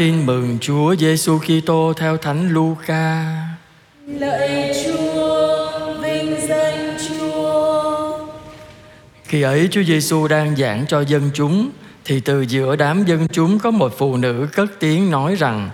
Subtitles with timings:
[0.00, 3.24] Tin mừng Chúa Giêsu Kitô theo Thánh Luca.
[4.06, 5.70] Lạy Chúa,
[6.02, 8.18] vinh danh Chúa.
[9.24, 11.70] Khi ấy Chúa Giêsu đang giảng cho dân chúng
[12.04, 15.70] thì từ giữa đám dân chúng có một phụ nữ cất tiếng nói rằng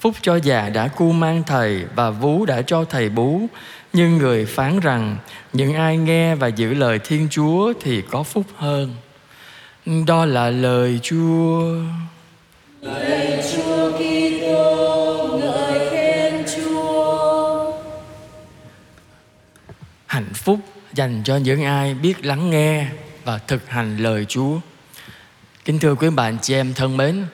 [0.00, 3.40] Phúc cho già đã cu mang thầy và vú đã cho thầy bú
[3.92, 5.16] Nhưng người phán rằng
[5.52, 8.94] những ai nghe và giữ lời Thiên Chúa thì có phúc hơn
[10.06, 11.62] Đó là lời Chúa
[12.80, 17.72] Lạy Chúa Kitô, ngợi khen Chúa.
[20.06, 20.58] hạnh phúc
[20.94, 22.86] dành cho những ai biết lắng nghe
[23.24, 24.58] và thực hành lời Chúa.
[25.64, 27.24] Kính thưa quý bạn chị em thân mến,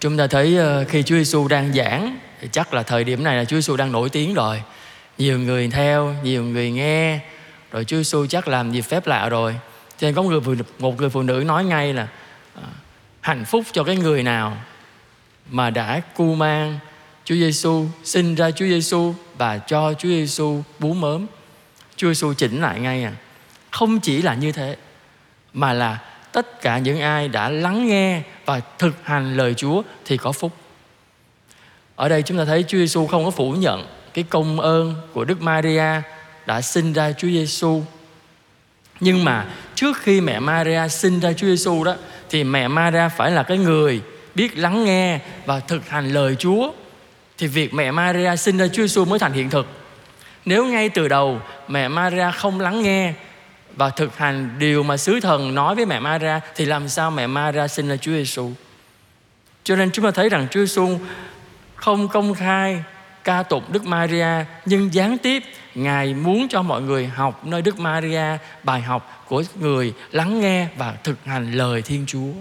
[0.00, 3.36] chúng ta thấy ờ, khi Chúa Giêsu đang giảng thì chắc là thời điểm này
[3.36, 4.62] là Chúa Giêsu đang nổi tiếng rồi.
[5.18, 7.20] Nhiều người theo, nhiều người nghe,
[7.72, 9.56] rồi Chúa Giêsu chắc làm gì phép lạ rồi.
[9.98, 12.08] Cho nên có một người phụ, một người phụ nữ nói ngay là
[13.22, 14.56] hạnh phúc cho cái người nào
[15.50, 16.78] mà đã cu mang
[17.24, 21.26] Chúa Giêsu, sinh ra Chúa Giêsu và cho Chúa Giêsu bú mớm.
[21.96, 23.12] Chúa Giêsu chỉnh lại ngay à.
[23.70, 24.76] Không chỉ là như thế
[25.54, 25.98] mà là
[26.32, 30.52] tất cả những ai đã lắng nghe và thực hành lời Chúa thì có phúc.
[31.96, 35.24] Ở đây chúng ta thấy Chúa Giêsu không có phủ nhận cái công ơn của
[35.24, 36.02] Đức Maria
[36.46, 37.82] đã sinh ra Chúa Giêsu.
[39.00, 41.96] Nhưng mà trước khi mẹ Maria sinh ra Chúa Giêsu đó
[42.32, 44.02] thì mẹ Maria phải là cái người
[44.34, 46.72] biết lắng nghe và thực hành lời Chúa
[47.38, 49.66] thì việc mẹ Maria sinh ra Chúa Giêsu mới thành hiện thực.
[50.44, 53.12] Nếu ngay từ đầu mẹ Maria không lắng nghe
[53.76, 57.26] và thực hành điều mà sứ thần nói với mẹ Maria thì làm sao mẹ
[57.26, 58.50] Maria sinh ra Chúa Giêsu?
[59.64, 60.88] Cho nên chúng ta thấy rằng Chúa Giêsu
[61.74, 62.82] không công khai
[63.24, 65.42] ca tụng Đức Maria nhưng gián tiếp
[65.74, 70.68] Ngài muốn cho mọi người học nơi Đức Maria bài học của người lắng nghe
[70.76, 72.32] và thực hành lời Thiên Chúa.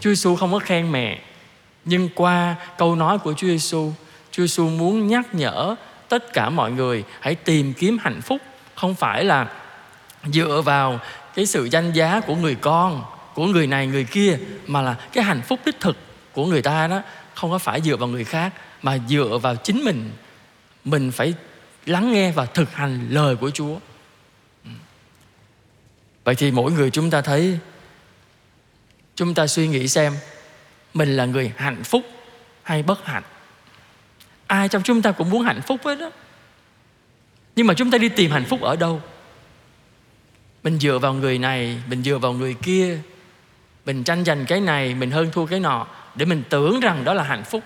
[0.00, 1.18] Chúa Giêsu không có khen mẹ
[1.84, 3.92] nhưng qua câu nói của Chúa Giêsu,
[4.30, 5.76] Chúa Giêsu muốn nhắc nhở
[6.08, 8.42] tất cả mọi người hãy tìm kiếm hạnh phúc
[8.74, 9.48] không phải là
[10.24, 11.00] dựa vào
[11.34, 15.24] cái sự danh giá của người con của người này người kia mà là cái
[15.24, 15.96] hạnh phúc đích thực
[16.32, 17.02] của người ta đó
[17.36, 20.10] không có phải dựa vào người khác, mà dựa vào chính mình.
[20.84, 21.34] Mình phải
[21.86, 23.78] lắng nghe và thực hành lời của Chúa.
[24.64, 24.70] Ừ.
[26.24, 27.58] Vậy thì mỗi người chúng ta thấy,
[29.14, 30.16] chúng ta suy nghĩ xem,
[30.94, 32.02] mình là người hạnh phúc
[32.62, 33.22] hay bất hạnh?
[34.46, 36.10] Ai trong chúng ta cũng muốn hạnh phúc hết đó
[37.56, 39.00] nhưng mà chúng ta đi tìm hạnh phúc ở đâu?
[40.62, 42.98] Mình dựa vào người này, mình dựa vào người kia.
[43.86, 47.14] Mình tranh giành cái này, mình hơn thua cái nọ để mình tưởng rằng đó
[47.14, 47.62] là hạnh phúc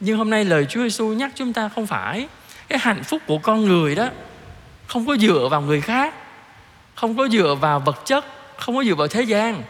[0.00, 2.28] nhưng hôm nay lời Chúa Giêsu nhắc chúng ta không phải
[2.68, 4.08] cái hạnh phúc của con người đó
[4.90, 6.14] không có dựa vào người khác,
[6.94, 8.24] không có dựa vào vật chất,
[8.56, 9.62] không có dựa vào thế gian,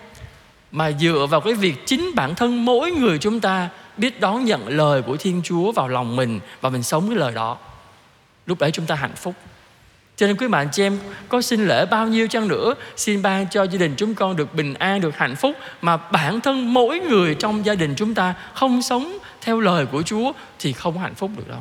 [0.72, 4.68] mà dựa vào cái việc chính bản thân mỗi người chúng ta biết đón nhận
[4.68, 7.56] lời của Thiên Chúa vào lòng mình và mình sống cái lời đó.
[8.46, 9.34] Lúc đấy chúng ta hạnh phúc.
[10.20, 10.98] Cho nên quý bạn chị em
[11.28, 14.54] có xin lễ bao nhiêu chăng nữa Xin ban cho gia đình chúng con được
[14.54, 15.56] bình an, được hạnh phúc.
[15.82, 20.02] Mà bản thân mỗi người trong gia đình chúng ta không sống theo lời của
[20.02, 21.60] Chúa Thì không hạnh phúc được đâu.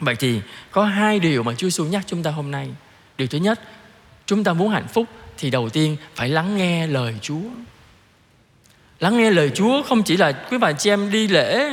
[0.00, 0.40] Vậy thì
[0.70, 2.68] có hai điều mà Chúa xuống nhắc chúng ta hôm nay.
[3.18, 3.60] Điều thứ nhất
[4.26, 5.06] Chúng ta muốn hạnh phúc
[5.38, 7.50] Thì đầu tiên phải lắng nghe lời Chúa.
[9.00, 11.70] Lắng nghe lời Chúa không chỉ là quý bà chị em đi lễ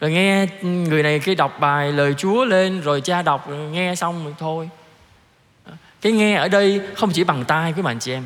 [0.00, 3.94] rồi nghe người này kia đọc bài lời Chúa lên rồi cha đọc rồi nghe
[3.94, 4.70] xong rồi thôi.
[6.00, 8.24] Cái nghe ở đây không chỉ bằng tai quý bạn chị em.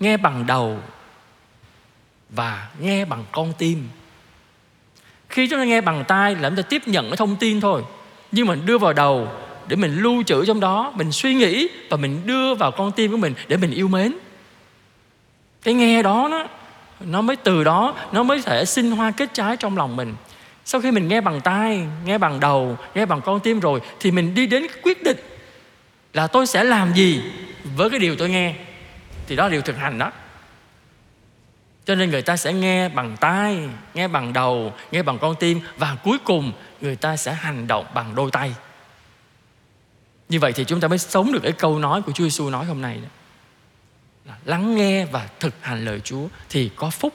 [0.00, 0.78] Nghe bằng đầu
[2.30, 3.88] và nghe bằng con tim.
[5.28, 7.82] Khi chúng ta nghe bằng tai là chúng ta tiếp nhận cái thông tin thôi.
[8.32, 9.28] Nhưng mình đưa vào đầu
[9.66, 13.10] để mình lưu trữ trong đó, mình suy nghĩ và mình đưa vào con tim
[13.10, 14.14] của mình để mình yêu mến.
[15.62, 16.46] Cái nghe đó nó
[17.00, 20.14] nó mới từ đó nó mới thể sinh hoa kết trái trong lòng mình
[20.64, 24.10] sau khi mình nghe bằng tai, nghe bằng đầu, nghe bằng con tim rồi, thì
[24.10, 25.16] mình đi đến quyết định
[26.12, 27.22] là tôi sẽ làm gì
[27.76, 28.54] với cái điều tôi nghe.
[29.26, 30.12] Thì đó là điều thực hành đó.
[31.84, 33.58] Cho nên người ta sẽ nghe bằng tai,
[33.94, 37.86] nghe bằng đầu, nghe bằng con tim và cuối cùng người ta sẽ hành động
[37.94, 38.54] bằng đôi tay.
[40.28, 42.64] Như vậy thì chúng ta mới sống được cái câu nói của Chúa Giêsu nói
[42.64, 43.08] hôm nay đó.
[44.24, 47.14] Là lắng nghe và thực hành lời Chúa thì có phúc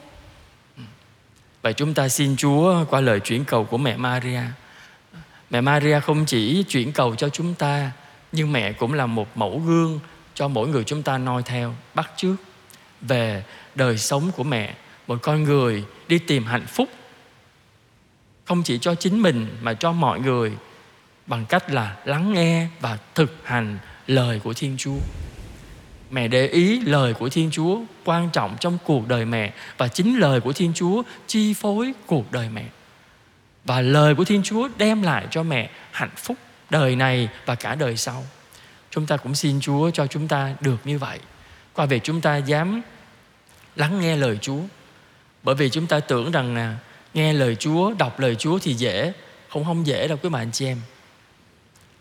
[1.67, 4.41] và chúng ta xin Chúa qua lời chuyển cầu của mẹ Maria.
[5.49, 7.91] Mẹ Maria không chỉ chuyển cầu cho chúng ta,
[8.31, 9.99] nhưng mẹ cũng là một mẫu gương
[10.33, 12.35] cho mỗi người chúng ta noi theo, bắt chước
[13.01, 13.43] về
[13.75, 14.73] đời sống của mẹ,
[15.07, 16.89] một con người đi tìm hạnh phúc
[18.45, 20.51] không chỉ cho chính mình mà cho mọi người
[21.25, 23.77] bằng cách là lắng nghe và thực hành
[24.07, 24.99] lời của Thiên Chúa
[26.09, 30.19] mẹ để ý lời của thiên chúa quan trọng trong cuộc đời mẹ và chính
[30.19, 32.65] lời của thiên chúa chi phối cuộc đời mẹ.
[33.65, 36.37] Và lời của thiên chúa đem lại cho mẹ hạnh phúc
[36.69, 38.23] đời này và cả đời sau.
[38.91, 41.19] Chúng ta cũng xin chúa cho chúng ta được như vậy.
[41.73, 42.81] Qua việc chúng ta dám
[43.75, 44.59] lắng nghe lời chúa.
[45.43, 46.77] Bởi vì chúng ta tưởng rằng là
[47.13, 49.13] nghe lời chúa, đọc lời chúa thì dễ,
[49.49, 50.77] không không dễ đâu quý bạn chị em.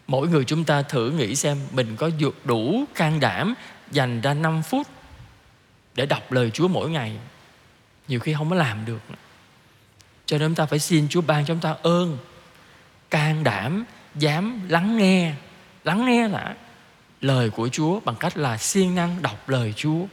[0.06, 2.10] Mỗi người chúng ta thử nghĩ xem mình có
[2.44, 3.54] đủ can đảm
[3.90, 4.86] dành ra 5 phút
[5.94, 7.16] để đọc lời Chúa mỗi ngày.
[8.08, 9.00] Nhiều khi không có làm được.
[10.26, 12.18] Cho nên chúng ta phải xin Chúa ban cho chúng ta ơn
[13.10, 13.84] can đảm
[14.14, 15.32] dám lắng nghe
[15.84, 16.54] lắng nghe là
[17.20, 20.06] lời của Chúa bằng cách là siêng năng đọc lời Chúa.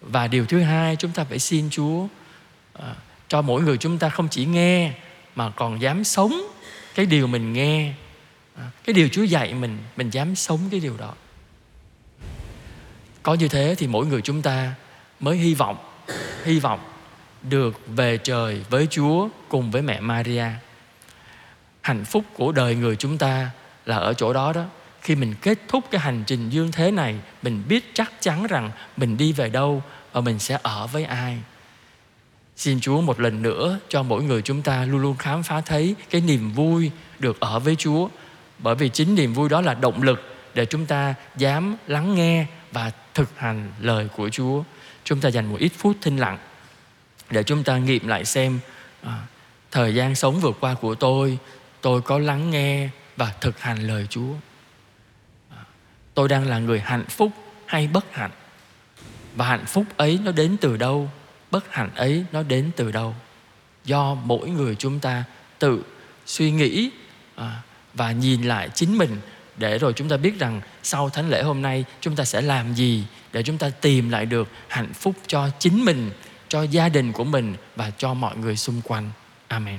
[0.00, 2.06] Và điều thứ hai chúng ta phải xin Chúa
[2.72, 2.94] à,
[3.28, 4.92] cho mỗi người chúng ta không chỉ nghe
[5.34, 6.34] mà còn dám sống
[6.94, 7.92] cái điều mình nghe
[8.56, 11.14] à, cái điều Chúa dạy mình mình dám sống cái điều đó
[13.26, 14.74] có như thế thì mỗi người chúng ta
[15.20, 15.76] mới hy vọng
[16.44, 16.80] hy vọng
[17.42, 20.44] được về trời với Chúa cùng với mẹ Maria.
[21.80, 23.50] Hạnh phúc của đời người chúng ta
[23.86, 24.64] là ở chỗ đó đó.
[25.00, 28.70] Khi mình kết thúc cái hành trình dương thế này, mình biết chắc chắn rằng
[28.96, 29.82] mình đi về đâu
[30.12, 31.38] và mình sẽ ở với ai.
[32.56, 35.94] Xin Chúa một lần nữa cho mỗi người chúng ta luôn luôn khám phá thấy
[36.10, 38.08] cái niềm vui được ở với Chúa.
[38.58, 40.22] Bởi vì chính niềm vui đó là động lực
[40.54, 42.46] để chúng ta dám lắng nghe
[42.76, 44.62] và thực hành lời của Chúa.
[45.04, 46.38] Chúng ta dành một ít phút thinh lặng
[47.30, 48.58] để chúng ta nghiệm lại xem
[49.02, 49.26] à,
[49.70, 51.38] thời gian sống vừa qua của tôi,
[51.80, 54.32] tôi có lắng nghe và thực hành lời Chúa.
[55.50, 55.62] À,
[56.14, 57.32] tôi đang là người hạnh phúc
[57.66, 58.30] hay bất hạnh?
[59.36, 61.10] Và hạnh phúc ấy nó đến từ đâu?
[61.50, 63.14] Bất hạnh ấy nó đến từ đâu?
[63.84, 65.24] Do mỗi người chúng ta
[65.58, 65.82] tự
[66.26, 66.90] suy nghĩ
[67.36, 67.62] à,
[67.94, 69.20] và nhìn lại chính mình
[69.56, 72.74] để rồi chúng ta biết rằng sau thánh lễ hôm nay, chúng ta sẽ làm
[72.74, 76.10] gì để chúng ta tìm lại được hạnh phúc cho chính mình,
[76.48, 79.10] cho gia đình của mình và cho mọi người xung quanh.
[79.48, 79.78] Amen.